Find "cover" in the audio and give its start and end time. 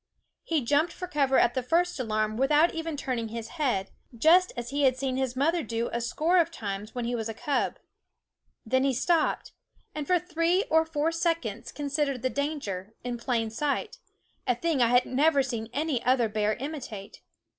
1.07-1.37